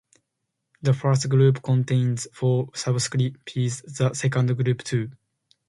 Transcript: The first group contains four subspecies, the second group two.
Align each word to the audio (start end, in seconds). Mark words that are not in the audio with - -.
The 0.81 0.93
first 0.95 1.29
group 1.29 1.61
contains 1.61 2.25
four 2.33 2.69
subspecies, 2.73 3.83
the 3.83 4.11
second 4.15 4.57
group 4.57 4.81
two. 4.81 5.11